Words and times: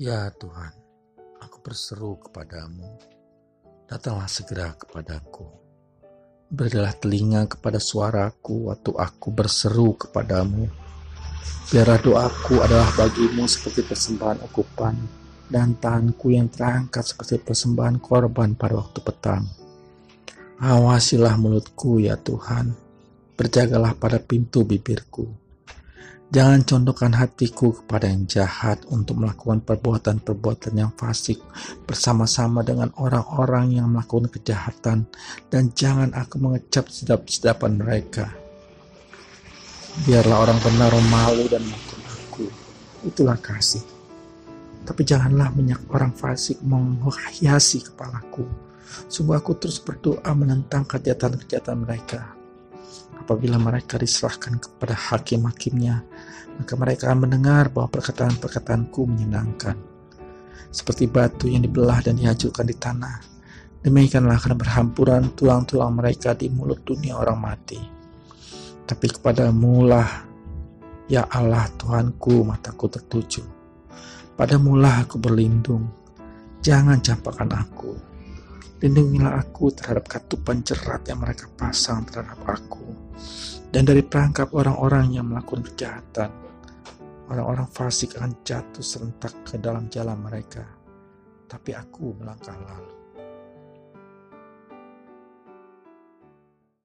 Ya 0.00 0.32
Tuhan, 0.32 0.72
aku 1.44 1.60
berseru 1.60 2.16
kepadamu. 2.24 2.88
Datanglah 3.84 4.32
segera 4.32 4.72
kepadaku. 4.72 5.44
Berilah 6.48 6.96
telinga 6.96 7.44
kepada 7.44 7.76
suaraku 7.76 8.72
waktu 8.72 8.96
aku 8.96 9.28
berseru 9.28 9.92
kepadamu. 10.00 10.72
Biarlah 11.68 12.00
doaku 12.00 12.64
adalah 12.64 12.88
bagimu 12.96 13.44
seperti 13.44 13.84
persembahan 13.84 14.40
ukupan 14.48 14.96
dan 15.52 15.76
tanganku 15.76 16.32
yang 16.32 16.48
terangkat 16.48 17.04
seperti 17.04 17.36
persembahan 17.36 18.00
korban 18.00 18.56
pada 18.56 18.80
waktu 18.80 19.04
petang. 19.04 19.44
Awasilah 20.64 21.36
mulutku 21.36 22.00
ya 22.00 22.16
Tuhan, 22.16 22.72
berjagalah 23.36 23.92
pada 24.00 24.16
pintu 24.16 24.64
bibirku 24.64 25.49
Jangan 26.30 26.62
condongkan 26.62 27.10
hatiku 27.18 27.82
kepada 27.82 28.06
yang 28.06 28.22
jahat 28.30 28.86
untuk 28.86 29.18
melakukan 29.18 29.66
perbuatan-perbuatan 29.66 30.78
yang 30.78 30.94
fasik 30.94 31.42
bersama-sama 31.90 32.62
dengan 32.62 32.94
orang-orang 33.02 33.74
yang 33.74 33.90
melakukan 33.90 34.30
kejahatan 34.30 35.10
dan 35.50 35.74
jangan 35.74 36.14
aku 36.14 36.38
mengecap 36.38 36.86
sedap-sedapan 36.86 37.82
mereka. 37.82 38.30
Biarlah 40.06 40.38
orang 40.46 40.58
benar 40.62 40.94
malu 41.10 41.50
dan 41.50 41.66
maafkan 41.66 41.98
aku. 42.06 42.46
Itulah 43.10 43.34
kasih. 43.42 43.82
Tapi 44.86 45.02
janganlah 45.02 45.50
minyak 45.50 45.82
orang 45.90 46.14
fasik 46.14 46.62
menghiasi 46.62 47.90
kepalaku. 47.90 48.46
Sungguh 49.10 49.34
aku 49.34 49.58
terus 49.58 49.82
berdoa 49.82 50.30
menentang 50.38 50.86
kejahatan-kejahatan 50.86 51.78
mereka 51.82 52.39
apabila 53.20 53.60
mereka 53.60 54.00
diserahkan 54.00 54.56
kepada 54.56 54.96
hakim-hakimnya, 54.96 56.02
maka 56.56 56.72
mereka 56.76 57.12
akan 57.12 57.28
mendengar 57.28 57.68
bahwa 57.68 57.92
perkataan-perkataanku 57.92 59.00
menyenangkan. 59.04 59.76
Seperti 60.72 61.08
batu 61.08 61.48
yang 61.48 61.64
dibelah 61.64 62.00
dan 62.00 62.16
dihancurkan 62.16 62.68
di 62.68 62.76
tanah, 62.76 63.16
demikianlah 63.84 64.40
akan 64.40 64.54
berhampuran 64.56 65.22
tulang-tulang 65.36 65.96
mereka 65.96 66.32
di 66.32 66.52
mulut 66.52 66.84
dunia 66.84 67.16
orang 67.16 67.38
mati. 67.40 67.80
Tapi 68.84 69.06
kepadamu 69.08 69.74
lah, 69.88 70.08
ya 71.06 71.24
Allah 71.32 71.64
Tuhanku, 71.76 72.44
mataku 72.44 72.92
tertuju. 72.92 73.42
Padamulah 74.36 75.04
aku 75.04 75.20
berlindung, 75.20 75.88
jangan 76.64 77.00
campakkan 77.00 77.50
aku. 77.52 77.92
Lindungilah 78.80 79.36
aku 79.36 79.68
terhadap 79.76 80.08
katupan 80.08 80.64
jerat 80.64 81.04
yang 81.04 81.20
mereka 81.20 81.48
pasang 81.52 82.00
terhadap 82.08 82.40
aku 82.48 82.99
dan 83.72 83.86
dari 83.86 84.02
perangkap 84.04 84.52
orang-orang 84.52 85.16
yang 85.16 85.30
melakukan 85.30 85.64
kejahatan. 85.72 86.30
Orang-orang 87.30 87.70
fasik 87.70 88.18
akan 88.18 88.34
jatuh 88.42 88.82
serentak 88.82 89.32
ke 89.46 89.54
dalam 89.56 89.86
jalan 89.86 90.18
mereka, 90.18 90.66
tapi 91.46 91.72
aku 91.72 92.18
melangkah 92.18 92.58
lalu. 92.58 92.99